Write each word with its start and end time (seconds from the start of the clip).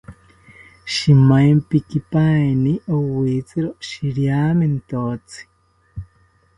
Shimaempikipaeni 0.93 2.73
rowitziro 2.89 3.69
shiriamentotzi 3.91 5.49